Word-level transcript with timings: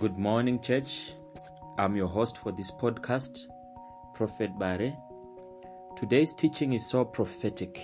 Good 0.00 0.18
morning, 0.18 0.60
church. 0.60 1.14
I'm 1.78 1.96
your 1.96 2.08
host 2.08 2.36
for 2.36 2.52
this 2.52 2.70
podcast, 2.70 3.46
Prophet 4.14 4.58
Bare. 4.58 4.96
Today's 5.96 6.34
teaching 6.34 6.74
is 6.74 6.86
so 6.86 7.04
prophetic 7.04 7.80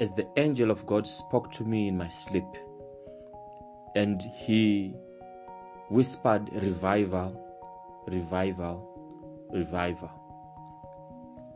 as 0.00 0.14
the 0.14 0.26
angel 0.36 0.70
of 0.70 0.86
God 0.86 1.06
spoke 1.06 1.52
to 1.52 1.64
me 1.64 1.88
in 1.88 1.98
my 1.98 2.08
sleep 2.08 2.46
and 3.94 4.22
he 4.22 4.94
whispered 5.90 6.48
revival, 6.54 7.38
revival, 8.08 9.48
revival. 9.52 10.23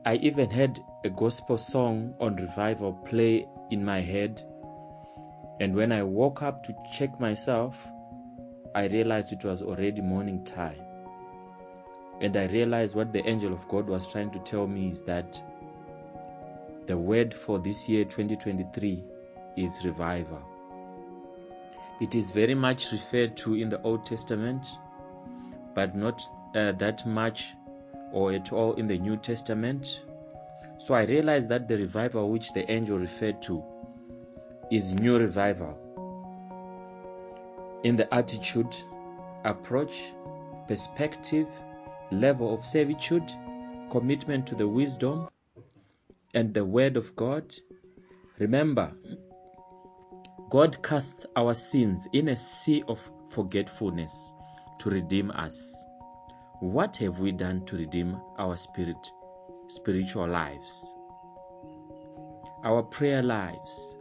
I 0.09 0.15
even 0.23 0.49
had 0.49 0.81
a 1.05 1.11
gospel 1.11 1.59
song 1.59 2.15
on 2.19 2.37
revival 2.37 2.95
play 2.95 3.47
in 3.69 3.85
my 3.85 4.01
head, 4.01 4.43
and 5.61 5.75
when 5.77 5.93
I 5.93 6.03
woke 6.03 6.41
up 6.41 6.63
to 6.63 6.75
check 6.91 7.21
myself, 7.21 7.87
I 8.75 8.87
realized 8.87 9.35
it 9.35 9.45
was 9.45 9.61
already 9.61 10.01
morning 10.01 10.43
time. 10.45 10.81
And 12.23 12.35
I 12.39 12.47
realized 12.47 12.97
what 12.97 13.13
the 13.13 13.23
angel 13.29 13.53
of 13.53 13.69
God 13.69 13.87
was 13.87 14.11
trying 14.11 14.31
to 14.31 14.39
tell 14.39 14.67
me 14.67 14.89
is 14.89 15.03
that 15.03 15.43
the 16.87 16.97
word 16.97 17.35
for 17.35 17.59
this 17.59 17.87
year 17.87 18.07
2023 18.07 19.05
is 19.59 19.85
revival. 19.85 20.43
It 22.01 22.15
is 22.15 22.31
very 22.31 22.55
much 22.55 22.93
referred 22.93 23.37
to 23.45 23.57
in 23.57 23.69
the 23.69 23.83
Old 23.83 24.07
Testament, 24.07 24.67
but 25.75 25.95
not 25.95 26.23
uh, 26.55 26.73
that 26.73 27.05
much 27.05 27.53
or 28.13 28.33
at 28.33 28.53
all 28.53 28.75
in 28.75 28.87
the 28.87 28.99
New 28.99 29.17
Testament. 29.17 30.03
So 30.79 30.95
I 30.95 31.05
realized 31.05 31.49
that 31.49 31.69
the 31.69 31.77
revival 31.77 32.31
which 32.31 32.53
the 32.53 32.71
angel 32.71 32.99
referred 32.99 33.43
to 33.43 33.63
is 34.71 34.95
new 34.95 35.19
revival 35.19 35.85
in 37.85 37.97
the 37.97 38.13
attitude, 38.13 38.77
approach, 39.45 40.13
perspective, 40.67 41.47
level 42.11 42.55
of 42.55 42.65
servitude, 42.65 43.33
commitment 43.91 44.47
to 44.47 44.55
the 44.55 44.67
wisdom 44.67 45.29
and 46.35 46.53
the 46.53 46.65
word 46.65 46.97
of 46.97 47.15
God. 47.17 47.55
Remember, 48.39 48.93
God 50.51 50.83
casts 50.83 51.27
our 51.37 51.55
sins 51.55 52.09
in 52.13 52.29
a 52.29 52.37
sea 52.37 52.83
of 52.89 53.11
forgetfulness 53.29 54.31
to 54.79 54.91
redeem 54.91 55.31
us. 55.33 55.85
What 56.61 56.97
have 56.97 57.21
we 57.21 57.31
done 57.31 57.65
to 57.67 57.77
redeem 57.77 58.21
our 58.37 58.57
spirit, 58.57 59.13
spiritual 59.69 60.27
lives? 60.27 60.93
Our 62.65 62.83
prayer 62.83 63.23
lives, 63.23 63.95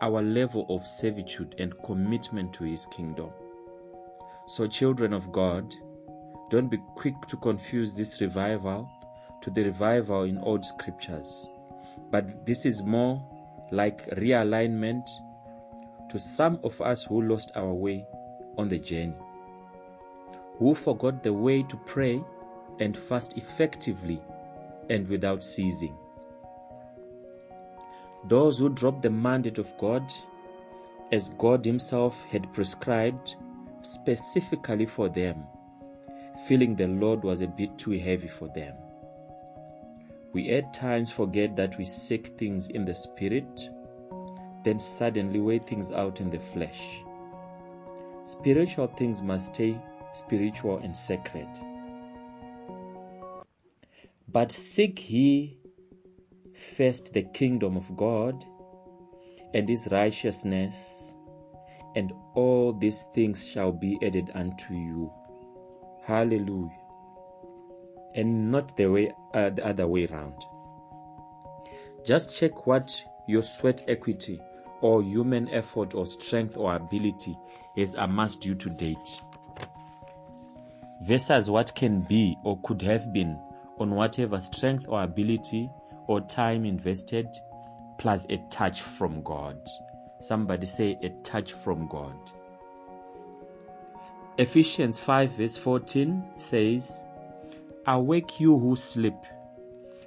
our 0.00 0.22
level 0.22 0.64
of 0.70 0.86
servitude 0.86 1.54
and 1.58 1.74
commitment 1.82 2.54
to 2.54 2.64
His 2.64 2.86
kingdom. 2.86 3.28
So, 4.46 4.66
children 4.66 5.12
of 5.12 5.30
God, 5.32 5.74
don't 6.48 6.70
be 6.70 6.78
quick 6.94 7.14
to 7.28 7.36
confuse 7.36 7.94
this 7.94 8.22
revival 8.22 8.88
to 9.42 9.50
the 9.50 9.64
revival 9.64 10.22
in 10.22 10.38
old 10.38 10.64
scriptures, 10.64 11.46
but 12.10 12.46
this 12.46 12.64
is 12.64 12.82
more 12.82 13.22
like 13.70 14.08
realignment 14.16 15.06
to 16.08 16.18
some 16.18 16.58
of 16.64 16.80
us 16.80 17.04
who 17.04 17.20
lost 17.20 17.52
our 17.54 17.74
way 17.74 18.06
on 18.56 18.68
the 18.68 18.78
journey, 18.78 19.14
who 20.58 20.74
forgot 20.74 21.22
the 21.22 21.32
way 21.32 21.62
to 21.62 21.76
pray 21.78 22.22
and 22.78 22.96
fast 22.96 23.36
effectively 23.36 24.20
and 24.90 25.08
without 25.08 25.42
ceasing 25.42 25.96
those 28.24 28.58
who 28.58 28.68
dropped 28.68 29.02
the 29.02 29.10
mandate 29.10 29.58
of 29.58 29.76
God 29.78 30.12
as 31.10 31.30
God 31.30 31.64
Himself 31.64 32.24
had 32.26 32.52
prescribed 32.52 33.36
specifically 33.82 34.86
for 34.86 35.08
them, 35.08 35.44
feeling 36.46 36.76
the 36.76 36.88
load 36.88 37.22
was 37.24 37.40
a 37.40 37.48
bit 37.48 37.76
too 37.78 37.90
heavy 37.92 38.28
for 38.28 38.48
them. 38.48 38.74
We 40.32 40.50
at 40.50 40.72
times 40.72 41.10
forget 41.10 41.56
that 41.56 41.76
we 41.78 41.84
seek 41.84 42.28
things 42.38 42.68
in 42.68 42.84
the 42.84 42.94
spirit, 42.94 43.68
then 44.62 44.78
suddenly 44.78 45.40
weigh 45.40 45.58
things 45.58 45.90
out 45.90 46.20
in 46.20 46.30
the 46.30 46.38
flesh. 46.38 47.02
Spiritual 48.24 48.86
things 48.86 49.20
must 49.20 49.54
stay 49.54 49.76
spiritual 50.12 50.78
and 50.78 50.96
sacred. 50.96 51.48
But 54.28 54.50
seek 54.50 55.10
ye 55.10 55.58
first 56.76 57.12
the 57.12 57.22
kingdom 57.22 57.76
of 57.76 57.96
God 57.96 58.44
and 59.52 59.68
his 59.68 59.88
righteousness, 59.92 61.14
and 61.94 62.12
all 62.34 62.72
these 62.72 63.04
things 63.14 63.46
shall 63.46 63.72
be 63.72 63.98
added 64.02 64.30
unto 64.34 64.74
you. 64.74 65.12
Hallelujah. 66.04 66.70
And 68.14 68.50
not 68.50 68.76
the 68.76 68.86
way 68.86 69.12
uh, 69.34 69.50
the 69.50 69.66
other 69.66 69.86
way 69.86 70.06
around. 70.06 70.44
Just 72.04 72.34
check 72.34 72.66
what 72.66 73.04
your 73.28 73.42
sweat 73.42 73.82
equity 73.88 74.40
or 74.80 75.02
human 75.02 75.48
effort 75.50 75.94
or 75.94 76.06
strength 76.06 76.56
or 76.56 76.74
ability 76.74 77.36
has 77.76 77.94
amassed 77.94 78.44
you 78.44 78.54
to 78.56 78.70
date 78.70 79.22
versus 81.02 81.50
what 81.50 81.74
can 81.74 82.00
be 82.02 82.36
or 82.44 82.58
could 82.62 82.80
have 82.80 83.12
been 83.12 83.38
on 83.78 83.90
whatever 83.90 84.38
strength 84.40 84.86
or 84.88 85.02
ability 85.02 85.68
or 86.06 86.20
time 86.20 86.64
invested 86.64 87.28
plus 87.98 88.26
a 88.30 88.36
touch 88.50 88.82
from 88.82 89.22
God. 89.22 89.58
Somebody 90.20 90.66
say 90.66 90.98
a 91.02 91.08
touch 91.22 91.52
from 91.52 91.88
God. 91.88 92.16
Ephesians 94.38 94.98
5 94.98 95.30
verse 95.32 95.56
14 95.56 96.24
says, 96.38 97.04
Awake 97.86 98.38
you 98.38 98.58
who 98.58 98.76
sleep, 98.76 99.16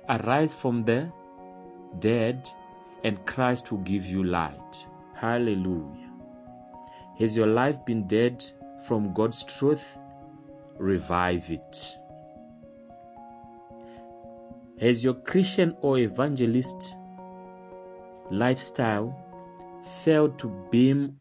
arise 0.08 0.54
from 0.54 0.82
the 0.82 1.12
dead, 2.00 2.50
and 3.04 3.24
Christ 3.26 3.72
will 3.72 3.80
give 3.80 4.06
you 4.06 4.24
light. 4.24 4.88
Hallelujah. 5.14 6.10
Has 7.20 7.36
your 7.36 7.48
life 7.48 7.86
been 7.86 8.08
dead 8.08 8.46
from 8.86 9.14
God's 9.14 9.44
truth? 9.44 9.98
Revive 10.78 11.52
it. 11.52 11.98
Has 14.80 15.04
your 15.04 15.14
Christian 15.14 15.76
or 15.82 15.98
evangelist 15.98 16.98
lifestyle 18.30 19.18
failed 20.04 20.38
to 20.40 20.68
beam 20.70 21.20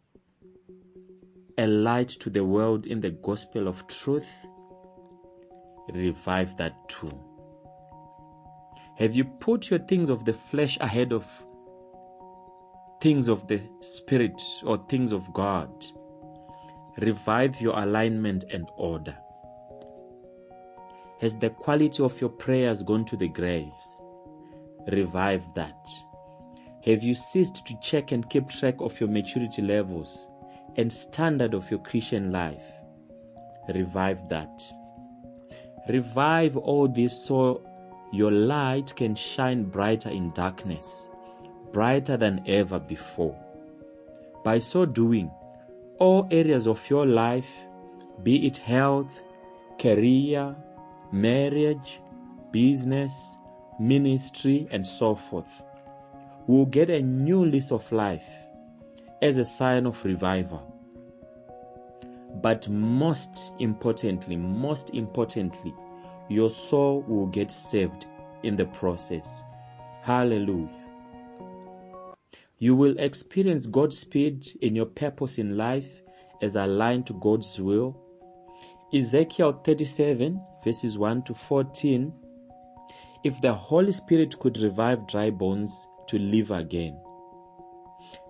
a 1.56 1.66
light 1.66 2.08
to 2.08 2.30
the 2.30 2.44
world 2.44 2.86
in 2.86 3.00
the 3.00 3.10
gospel 3.10 3.68
of 3.68 3.86
truth? 3.86 4.44
Revive 5.92 6.56
that 6.56 6.88
too. 6.88 7.16
Have 8.96 9.14
you 9.14 9.24
put 9.24 9.70
your 9.70 9.80
things 9.80 10.10
of 10.10 10.24
the 10.24 10.32
flesh 10.32 10.76
ahead 10.80 11.12
of 11.12 11.26
things 13.00 13.28
of 13.28 13.46
the 13.46 13.60
spirit 13.80 14.42
or 14.64 14.78
things 14.88 15.12
of 15.12 15.32
God? 15.32 15.70
Revive 16.98 17.60
your 17.60 17.78
alignment 17.78 18.44
and 18.52 18.68
order. 18.76 19.16
Has 21.20 21.38
the 21.38 21.50
quality 21.50 22.02
of 22.02 22.20
your 22.20 22.30
prayers 22.30 22.82
gone 22.82 23.04
to 23.06 23.16
the 23.16 23.28
graves? 23.28 24.00
Revive 24.88 25.44
that. 25.54 25.88
Have 26.84 27.02
you 27.02 27.14
ceased 27.14 27.64
to 27.66 27.80
check 27.80 28.12
and 28.12 28.28
keep 28.28 28.48
track 28.48 28.74
of 28.80 28.98
your 29.00 29.08
maturity 29.08 29.62
levels 29.62 30.28
and 30.76 30.92
standard 30.92 31.54
of 31.54 31.70
your 31.70 31.80
Christian 31.80 32.30
life? 32.32 32.64
Revive 33.72 34.28
that. 34.28 34.62
Revive 35.88 36.56
all 36.56 36.88
this 36.88 37.26
so 37.26 37.62
your 38.12 38.30
light 38.30 38.94
can 38.96 39.14
shine 39.14 39.64
brighter 39.64 40.10
in 40.10 40.30
darkness, 40.32 41.08
brighter 41.72 42.16
than 42.16 42.42
ever 42.46 42.78
before. 42.78 43.38
By 44.44 44.58
so 44.58 44.84
doing, 44.84 45.30
all 45.98 46.28
areas 46.30 46.66
of 46.66 46.90
your 46.90 47.06
life, 47.06 47.66
be 48.22 48.46
it 48.46 48.56
health, 48.56 49.22
career, 49.78 50.54
marriage, 51.14 52.00
business, 52.50 53.38
ministry, 53.78 54.66
and 54.70 54.84
so 54.84 55.14
forth, 55.14 55.64
will 56.46 56.66
get 56.66 56.90
a 56.90 57.00
new 57.00 57.44
lease 57.44 57.70
of 57.70 57.90
life 57.92 58.28
as 59.22 59.38
a 59.38 59.44
sign 59.44 59.86
of 59.86 60.04
revival. 60.04 60.70
But 62.42 62.68
most 62.68 63.52
importantly, 63.60 64.36
most 64.36 64.90
importantly, 64.90 65.72
your 66.28 66.50
soul 66.50 67.02
will 67.02 67.28
get 67.28 67.52
saved 67.52 68.06
in 68.42 68.56
the 68.56 68.66
process. 68.66 69.44
Hallelujah. 70.02 70.68
You 72.58 72.74
will 72.74 72.98
experience 72.98 73.66
God's 73.66 73.98
speed 73.98 74.46
in 74.60 74.74
your 74.74 74.86
purpose 74.86 75.38
in 75.38 75.56
life 75.56 76.02
as 76.42 76.56
aligned 76.56 77.06
to 77.06 77.12
God's 77.14 77.60
will. 77.60 77.96
Ezekiel 78.92 79.60
37 79.64 80.40
verses 80.64 80.98
1 80.98 81.22
to 81.22 81.34
14 81.34 82.12
if 83.24 83.40
the 83.40 83.54
Holy 83.54 83.92
Spirit 83.92 84.38
could 84.38 84.58
revive 84.58 85.06
dry 85.06 85.30
bones 85.30 85.88
to 86.08 86.18
live 86.18 86.50
again, 86.50 87.00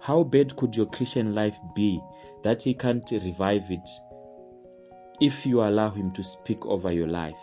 How 0.00 0.22
bad 0.22 0.54
could 0.54 0.76
your 0.76 0.86
Christian 0.86 1.34
life 1.34 1.58
be 1.74 2.00
that 2.44 2.62
He 2.62 2.74
can't 2.74 3.10
revive 3.10 3.70
it 3.70 3.88
if 5.20 5.44
you 5.44 5.62
allow 5.62 5.90
Him 5.90 6.12
to 6.12 6.22
speak 6.22 6.64
over 6.64 6.92
your 6.92 7.08
life? 7.08 7.40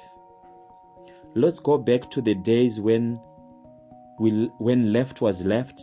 Let's 1.36 1.60
go 1.60 1.78
back 1.78 2.10
to 2.12 2.22
the 2.22 2.36
days 2.36 2.80
when, 2.80 3.20
we, 4.20 4.50
when 4.60 4.94
left 4.94 5.22
was 5.22 5.44
left 5.46 5.82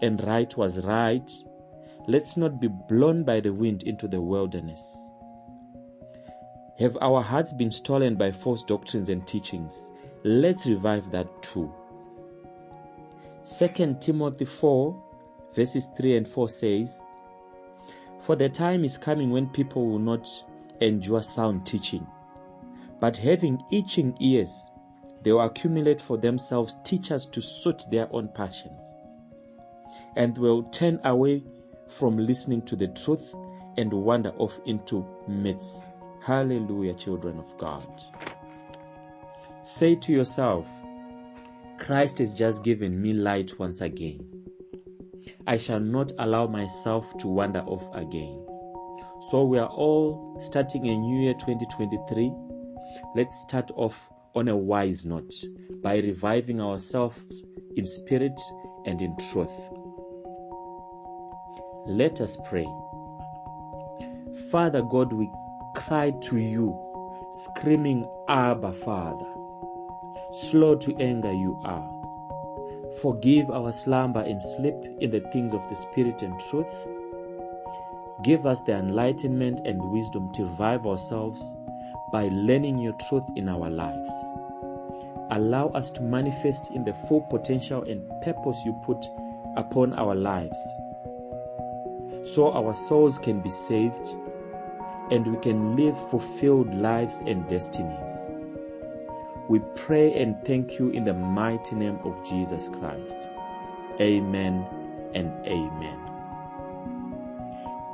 and 0.00 0.22
right 0.24 0.56
was 0.56 0.84
right. 0.86 1.30
Let's 2.06 2.36
not 2.36 2.60
be 2.60 2.68
blown 2.68 3.24
by 3.24 3.40
the 3.40 3.52
wind 3.52 3.82
into 3.82 4.08
the 4.08 4.20
wilderness. 4.20 5.10
Have 6.80 6.98
our 7.00 7.22
hearts 7.22 7.52
been 7.52 7.70
stolen 7.70 8.16
by 8.16 8.32
false 8.32 8.64
doctrines 8.64 9.08
and 9.08 9.24
teachings? 9.24 9.92
Let's 10.24 10.66
revive 10.66 11.08
that 11.12 11.40
too. 11.40 11.72
2 13.58 13.98
Timothy 14.00 14.44
4, 14.44 15.04
verses 15.54 15.88
3 15.96 16.16
and 16.16 16.28
4 16.28 16.48
says, 16.48 17.00
For 18.20 18.34
the 18.34 18.48
time 18.48 18.84
is 18.84 18.98
coming 18.98 19.30
when 19.30 19.48
people 19.50 19.86
will 19.86 20.00
not 20.00 20.28
endure 20.80 21.22
sound 21.22 21.64
teaching, 21.64 22.04
but 22.98 23.16
having 23.16 23.62
itching 23.70 24.16
ears, 24.18 24.70
they 25.22 25.30
will 25.30 25.42
accumulate 25.42 26.00
for 26.00 26.16
themselves 26.16 26.74
teachers 26.82 27.26
to 27.26 27.40
suit 27.40 27.84
their 27.92 28.12
own 28.12 28.26
passions, 28.34 28.96
and 30.16 30.36
will 30.36 30.64
turn 30.64 30.98
away 31.04 31.44
from 31.86 32.18
listening 32.18 32.62
to 32.62 32.74
the 32.74 32.88
truth 32.88 33.32
and 33.76 33.92
wander 33.92 34.30
off 34.38 34.58
into 34.64 35.06
myths. 35.28 35.90
Hallelujah, 36.24 36.94
children 36.94 37.38
of 37.38 37.58
God. 37.58 37.86
Say 39.62 39.94
to 39.96 40.10
yourself, 40.10 40.66
Christ 41.76 42.16
has 42.16 42.34
just 42.34 42.64
given 42.64 42.98
me 42.98 43.12
light 43.12 43.58
once 43.58 43.82
again. 43.82 44.26
I 45.46 45.58
shall 45.58 45.80
not 45.80 46.12
allow 46.18 46.46
myself 46.46 47.14
to 47.18 47.28
wander 47.28 47.60
off 47.66 47.94
again. 47.94 48.42
So, 49.28 49.44
we 49.44 49.58
are 49.58 49.68
all 49.68 50.38
starting 50.40 50.86
a 50.88 50.96
new 50.96 51.24
year 51.24 51.34
2023. 51.34 52.32
Let's 53.14 53.42
start 53.42 53.70
off 53.74 54.08
on 54.34 54.48
a 54.48 54.56
wise 54.56 55.04
note 55.04 55.34
by 55.82 55.98
reviving 55.98 56.58
ourselves 56.58 57.44
in 57.76 57.84
spirit 57.84 58.40
and 58.86 59.02
in 59.02 59.14
truth. 59.30 59.68
Let 61.86 62.22
us 62.22 62.38
pray. 62.48 62.66
Father 64.50 64.80
God, 64.80 65.12
we 65.12 65.28
cried 65.86 66.22
to 66.22 66.38
you, 66.38 66.74
screaming, 67.30 68.08
Abba, 68.26 68.72
Father. 68.72 69.26
Slow 70.32 70.76
to 70.76 70.96
anger 70.96 71.32
you 71.32 71.60
are. 71.62 71.90
Forgive 73.02 73.50
our 73.50 73.70
slumber 73.70 74.20
and 74.20 74.40
sleep 74.40 74.76
in 75.00 75.10
the 75.10 75.20
things 75.30 75.52
of 75.52 75.68
the 75.68 75.76
Spirit 75.76 76.22
and 76.22 76.40
truth. 76.48 76.86
Give 78.22 78.46
us 78.46 78.62
the 78.62 78.72
enlightenment 78.72 79.66
and 79.66 79.90
wisdom 79.90 80.32
to 80.32 80.44
revive 80.44 80.86
ourselves 80.86 81.54
by 82.10 82.30
learning 82.32 82.78
your 82.78 82.94
truth 82.94 83.26
in 83.36 83.46
our 83.50 83.68
lives. 83.68 84.10
Allow 85.32 85.68
us 85.74 85.90
to 85.90 86.02
manifest 86.02 86.70
in 86.70 86.84
the 86.84 86.94
full 87.08 87.20
potential 87.28 87.82
and 87.82 88.08
purpose 88.22 88.62
you 88.64 88.72
put 88.86 89.04
upon 89.56 89.92
our 89.94 90.14
lives 90.14 90.58
so 92.24 92.50
our 92.52 92.74
souls 92.74 93.18
can 93.18 93.42
be 93.42 93.50
saved 93.50 94.16
and 95.10 95.26
we 95.26 95.36
can 95.38 95.76
live 95.76 95.96
fulfilled 96.10 96.74
lives 96.74 97.20
and 97.26 97.46
destinies. 97.48 98.30
We 99.48 99.60
pray 99.74 100.14
and 100.14 100.36
thank 100.46 100.78
you 100.78 100.90
in 100.90 101.04
the 101.04 101.12
mighty 101.12 101.76
name 101.76 101.98
of 102.04 102.24
Jesus 102.24 102.68
Christ. 102.68 103.28
Amen 104.00 104.66
and 105.14 105.30
amen. 105.46 105.98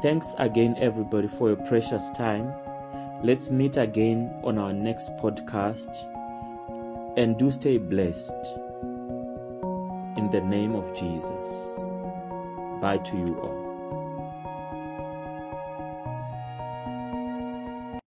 Thanks 0.03 0.35
again, 0.39 0.77
everybody, 0.79 1.29
for 1.29 1.49
your 1.49 1.57
precious 1.57 2.11
time. 2.11 2.55
Let's 3.23 3.51
meet 3.51 3.77
again 3.77 4.33
on 4.45 4.57
our 4.57 4.73
next 4.73 5.17
podcast 5.17 6.07
and 7.19 7.37
do 7.39 7.51
stay 7.51 7.77
blessed. 7.77 8.33
In 10.17 10.31
the 10.31 10.41
name 10.41 10.75
of 10.75 10.95
Jesus. 10.95 11.81
Bye 12.81 13.01
to 13.05 13.17
you 13.17 13.39
all. 13.41 13.70